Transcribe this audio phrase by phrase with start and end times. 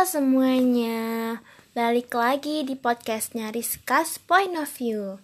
[0.00, 1.44] Semuanya,
[1.76, 5.20] balik lagi di podcastnya Rizka's Point of View.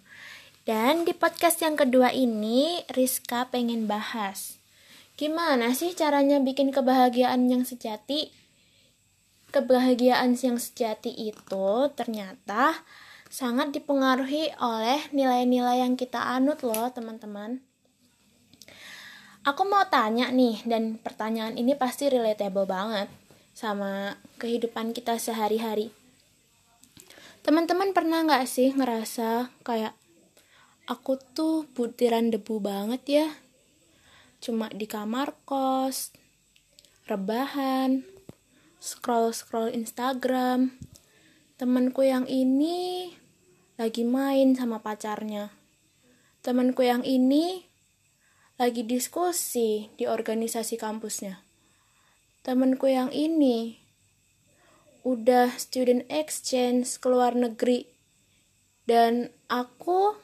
[0.69, 4.61] Dan di podcast yang kedua ini, Rizka pengen bahas.
[5.17, 8.29] Gimana sih caranya bikin kebahagiaan yang sejati?
[9.49, 12.77] Kebahagiaan yang sejati itu ternyata
[13.33, 17.65] sangat dipengaruhi oleh nilai-nilai yang kita anut loh teman-teman.
[19.41, 23.09] Aku mau tanya nih, dan pertanyaan ini pasti relatable banget
[23.57, 25.89] sama kehidupan kita sehari-hari.
[27.41, 29.97] Teman-teman pernah nggak sih ngerasa kayak
[30.85, 33.27] aku tuh butiran debu banget ya?
[34.37, 36.13] Cuma di kamar kos,
[37.09, 38.05] rebahan,
[38.77, 40.77] scroll-scroll Instagram.
[41.57, 43.09] Temanku yang ini
[43.81, 45.49] lagi main sama pacarnya.
[46.45, 47.65] Temanku yang ini
[48.61, 51.46] lagi diskusi di organisasi kampusnya
[52.47, 53.75] temenku yang ini.
[55.03, 57.83] Udah student exchange ke luar negeri.
[58.87, 60.15] Dan aku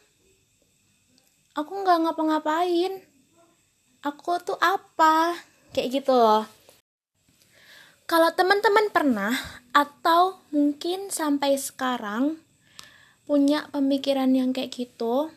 [1.52, 3.04] aku nggak ngapa-ngapain.
[4.08, 5.36] Aku tuh apa?
[5.76, 6.48] Kayak gitu loh.
[8.08, 9.36] Kalau teman-teman pernah
[9.76, 12.40] atau mungkin sampai sekarang
[13.28, 15.32] punya pemikiran yang kayak gitu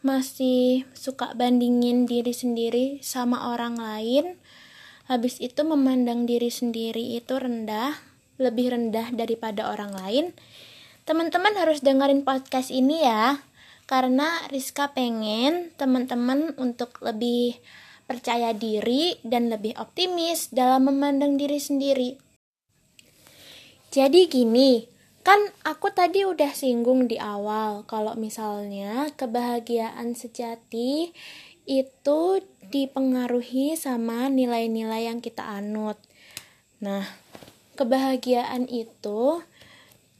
[0.00, 4.40] masih suka bandingin diri sendiri sama orang lain
[5.10, 7.98] habis itu memandang diri sendiri itu rendah,
[8.38, 10.26] lebih rendah daripada orang lain,
[11.02, 13.42] teman-teman harus dengerin podcast ini ya.
[13.90, 17.58] Karena Rizka pengen teman-teman untuk lebih
[18.06, 22.14] percaya diri dan lebih optimis dalam memandang diri sendiri.
[23.90, 24.86] Jadi gini,
[25.26, 31.10] kan aku tadi udah singgung di awal kalau misalnya kebahagiaan sejati
[31.64, 35.98] itu dipengaruhi sama nilai-nilai yang kita anut.
[36.80, 37.04] Nah,
[37.74, 39.42] kebahagiaan itu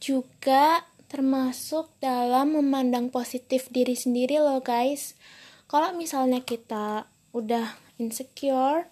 [0.00, 5.18] juga termasuk dalam memandang positif diri sendiri loh guys.
[5.66, 8.90] Kalau misalnya kita udah insecure,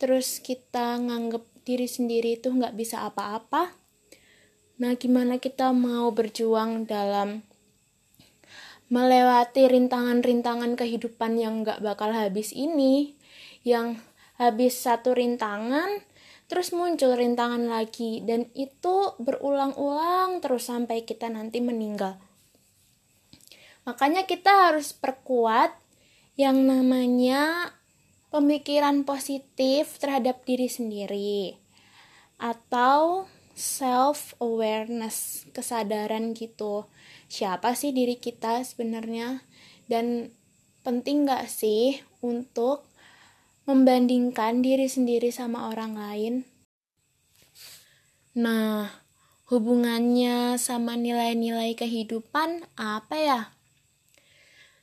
[0.00, 3.76] terus kita nganggep diri sendiri itu nggak bisa apa-apa,
[4.80, 7.44] nah gimana kita mau berjuang dalam
[8.90, 13.14] melewati rintangan-rintangan kehidupan yang gak bakal habis ini
[13.62, 14.02] yang
[14.36, 16.02] habis satu rintangan
[16.50, 22.18] terus muncul rintangan lagi dan itu berulang-ulang terus sampai kita nanti meninggal.
[23.86, 25.70] Makanya kita harus perkuat
[26.34, 27.70] yang namanya
[28.34, 31.54] pemikiran positif terhadap diri sendiri
[32.40, 36.88] atau self awareness kesadaran gitu
[37.30, 39.46] siapa sih diri kita sebenarnya?
[39.86, 40.34] Dan
[40.82, 42.90] penting gak sih untuk
[43.70, 46.34] membandingkan diri sendiri sama orang lain?
[48.34, 48.90] Nah
[49.46, 53.40] hubungannya sama nilai-nilai kehidupan apa ya?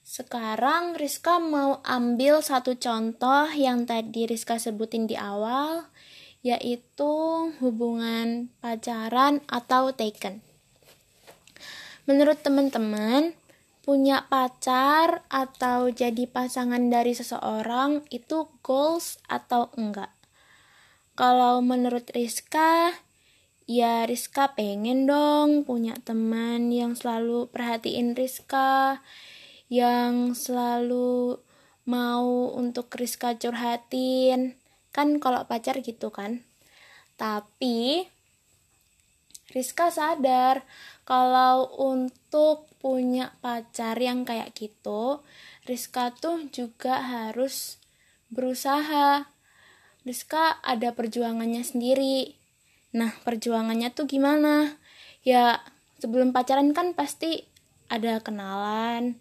[0.08, 5.92] Sekarang Rizka mau ambil satu contoh yang tadi Rizka sebutin di awal,
[6.40, 7.12] yaitu
[7.60, 10.47] hubungan pacaran atau taken.
[12.08, 13.36] Menurut teman-teman,
[13.84, 20.16] punya pacar atau jadi pasangan dari seseorang itu goals atau enggak?
[21.20, 22.96] Kalau menurut Rizka,
[23.68, 29.04] ya Rizka pengen dong punya teman yang selalu perhatiin Rizka,
[29.68, 31.44] yang selalu
[31.84, 34.56] mau untuk Rizka curhatin.
[34.96, 36.48] Kan kalau pacar gitu kan.
[37.20, 38.08] Tapi
[39.48, 40.68] Rizka sadar
[41.08, 45.24] kalau untuk punya pacar yang kayak gitu,
[45.64, 47.80] Rizka tuh juga harus
[48.28, 49.28] berusaha.
[50.04, 52.36] Rizka ada perjuangannya sendiri.
[52.96, 54.76] Nah, perjuangannya tuh gimana?
[55.24, 55.64] Ya,
[56.00, 57.44] sebelum pacaran kan pasti
[57.88, 59.20] ada kenalan,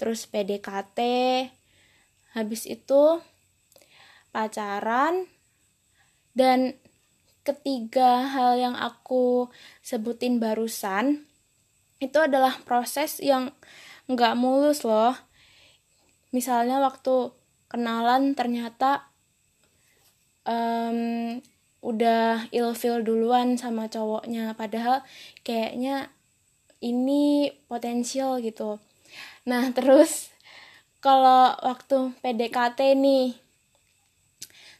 [0.00, 0.98] terus PDKT,
[2.36, 3.20] habis itu
[4.32, 5.28] pacaran,
[6.36, 6.76] dan
[7.46, 9.46] ketiga hal yang aku
[9.86, 11.22] sebutin barusan
[12.02, 13.54] itu adalah proses yang
[14.10, 15.14] nggak mulus loh.
[16.34, 17.30] Misalnya waktu
[17.70, 19.08] kenalan ternyata
[20.44, 21.38] um,
[21.80, 24.58] udah ilfil duluan sama cowoknya.
[24.58, 25.06] Padahal
[25.46, 26.10] kayaknya
[26.84, 28.82] ini potensial gitu.
[29.48, 30.34] Nah terus
[31.00, 33.38] kalau waktu PDKT nih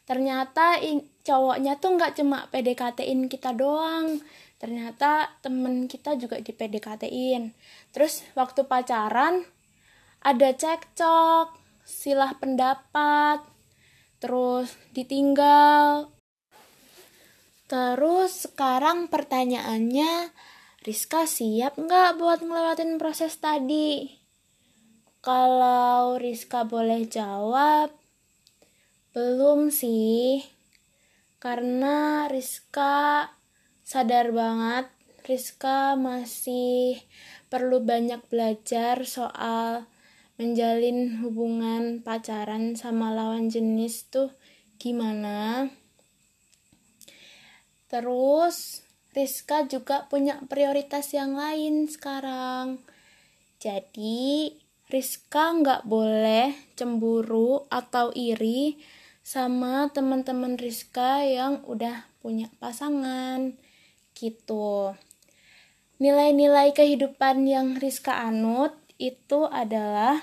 [0.06, 0.78] ternyata
[1.26, 4.22] cowoknya tuh nggak cuma PDKT-in kita doang
[4.62, 7.50] ternyata temen kita juga di PDKT-in
[7.90, 9.42] terus waktu pacaran
[10.22, 13.42] ada cekcok silah pendapat
[14.22, 16.16] terus ditinggal
[17.66, 20.30] Terus sekarang pertanyaannya,
[20.86, 24.06] Rizka siap nggak buat ngelewatin proses tadi?
[25.18, 27.90] Kalau Rizka boleh jawab,
[29.10, 30.46] belum sih.
[31.46, 33.30] Karena Rizka
[33.86, 34.90] sadar banget,
[35.30, 36.98] Rizka masih
[37.46, 39.86] perlu banyak belajar soal
[40.42, 44.34] menjalin hubungan pacaran sama lawan jenis tuh
[44.82, 45.70] gimana.
[47.86, 48.82] Terus
[49.14, 52.82] Rizka juga punya prioritas yang lain sekarang.
[53.62, 54.50] Jadi
[54.90, 58.82] Rizka nggak boleh cemburu atau iri
[59.26, 63.58] sama teman-teman Rizka yang udah punya pasangan
[64.14, 64.94] gitu.
[65.98, 70.22] Nilai-nilai kehidupan yang Rizka anut itu adalah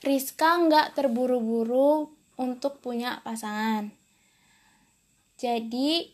[0.00, 2.08] Rizka nggak terburu-buru
[2.40, 4.00] untuk punya pasangan
[5.40, 6.04] jadi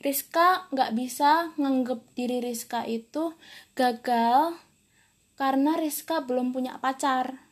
[0.00, 3.36] Rizka nggak bisa nganggep diri Rizka itu
[3.76, 4.56] gagal
[5.36, 7.49] karena Rizka belum punya pacar.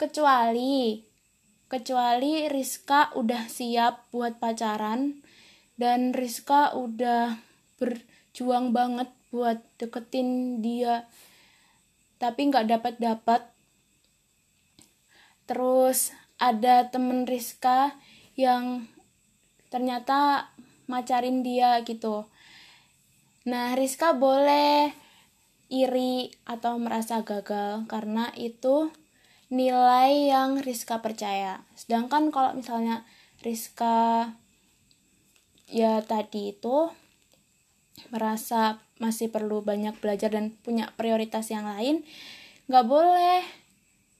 [0.00, 1.04] Kecuali
[1.68, 5.20] kecuali Rizka udah siap buat pacaran
[5.76, 7.36] dan Rizka udah
[7.76, 11.06] berjuang banget buat deketin dia
[12.18, 13.42] tapi nggak dapat dapat
[15.44, 17.92] terus ada temen Rizka
[18.34, 18.88] yang
[19.68, 20.50] ternyata
[20.88, 22.26] macarin dia gitu.
[23.46, 24.90] Nah, Rizka boleh
[25.70, 28.90] iri atau merasa gagal karena itu
[29.50, 31.66] nilai yang Rizka percaya.
[31.74, 33.02] Sedangkan kalau misalnya
[33.42, 34.30] Rizka
[35.70, 36.90] ya tadi itu
[38.10, 42.06] merasa masih perlu banyak belajar dan punya prioritas yang lain,
[42.70, 43.42] nggak boleh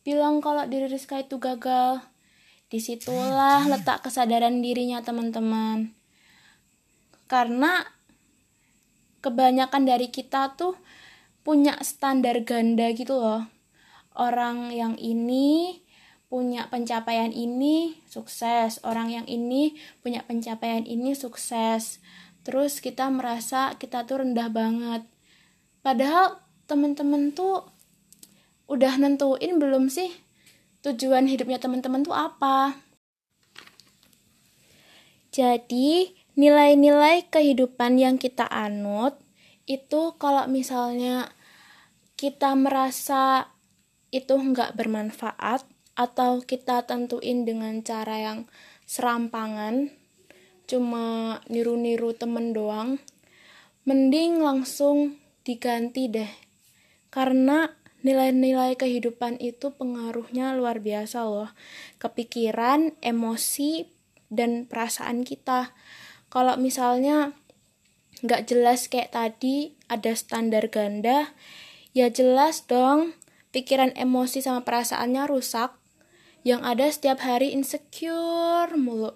[0.02, 2.02] bilang kalau diri Rizka itu gagal.
[2.70, 5.90] Di situlah letak kesadaran dirinya teman-teman.
[7.26, 7.82] Karena
[9.18, 10.78] kebanyakan dari kita tuh
[11.42, 13.59] punya standar ganda gitu loh.
[14.14, 15.80] Orang yang ini
[16.30, 21.98] punya pencapaian ini sukses, orang yang ini punya pencapaian ini sukses.
[22.46, 25.02] Terus kita merasa kita tuh rendah banget.
[25.82, 26.38] Padahal
[26.70, 27.66] teman-teman tuh
[28.70, 30.14] udah nentuin belum sih
[30.86, 32.78] tujuan hidupnya teman-teman tuh apa.
[35.30, 39.14] Jadi, nilai-nilai kehidupan yang kita anut
[39.70, 41.30] itu kalau misalnya
[42.18, 43.54] kita merasa
[44.10, 48.38] itu nggak bermanfaat atau kita tentuin dengan cara yang
[48.86, 49.90] serampangan
[50.70, 53.02] cuma niru-niru temen doang
[53.88, 56.30] mending langsung diganti deh.
[57.10, 57.74] Karena
[58.06, 61.50] nilai-nilai kehidupan itu pengaruhnya luar biasa loh.
[61.98, 63.88] Kepikiran emosi
[64.30, 65.74] dan perasaan kita.
[66.30, 67.34] Kalau misalnya
[68.22, 71.32] nggak jelas kayak tadi ada standar ganda
[71.96, 73.16] ya jelas dong
[73.50, 75.74] pikiran emosi sama perasaannya rusak.
[76.40, 79.12] Yang ada setiap hari insecure mulu.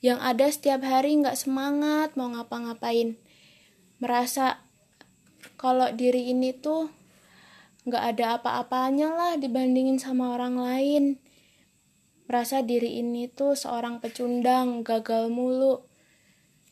[0.00, 3.20] Yang ada setiap hari nggak semangat mau ngapa-ngapain.
[4.00, 4.64] Merasa
[5.60, 6.88] kalau diri ini tuh
[7.86, 11.04] nggak ada apa-apanya lah dibandingin sama orang lain.
[12.26, 15.86] Merasa diri ini tuh seorang pecundang gagal mulu.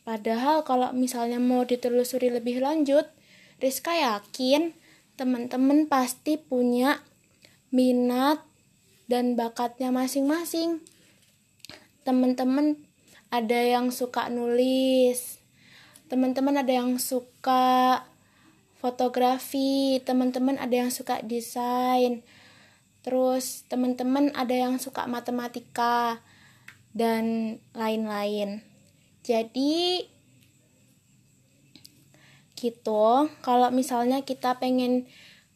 [0.05, 3.09] Padahal kalau misalnya mau ditelusuri lebih lanjut
[3.57, 4.75] Rizka yakin
[5.15, 7.03] teman-teman pasti punya
[7.71, 8.43] minat
[9.07, 10.83] dan bakatnya masing-masing
[12.03, 12.79] teman-teman
[13.31, 15.41] ada yang suka nulis
[16.05, 18.05] teman-teman ada yang suka
[18.85, 22.21] fotografi, teman-teman ada yang suka desain,
[23.01, 26.21] terus teman-teman ada yang suka matematika
[26.93, 28.61] dan lain-lain.
[29.25, 30.05] Jadi
[32.55, 35.05] gitu, kalau misalnya kita pengen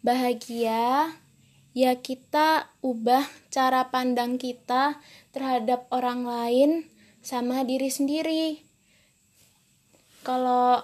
[0.03, 1.15] bahagia,
[1.71, 4.99] ya kita ubah cara pandang kita
[5.31, 6.69] terhadap orang lain
[7.23, 8.63] sama diri sendiri.
[10.23, 10.83] Kalau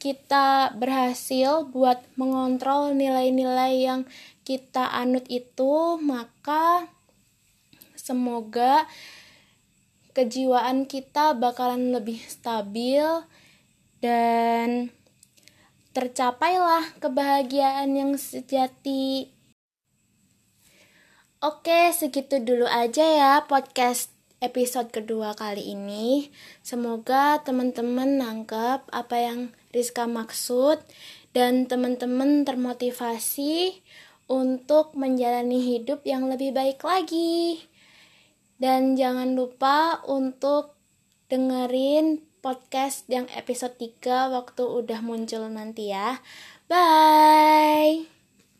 [0.00, 4.00] kita berhasil buat mengontrol nilai-nilai yang
[4.44, 6.88] kita anut itu, maka
[7.96, 8.84] semoga
[10.12, 13.02] kejiwaan kita bakalan lebih stabil
[14.04, 14.92] dan
[15.96, 19.32] tercapailah kebahagiaan yang sejati.
[21.40, 24.12] Oke, segitu dulu aja ya podcast
[24.44, 26.28] episode kedua kali ini.
[26.60, 30.84] Semoga teman-teman nangkep apa yang Rizka maksud
[31.32, 33.80] dan teman-teman termotivasi
[34.28, 37.64] untuk menjalani hidup yang lebih baik lagi.
[38.60, 40.76] Dan jangan lupa untuk
[41.32, 46.20] dengerin podcast yang episode 3 waktu udah muncul nanti ya.
[46.68, 48.13] Bye.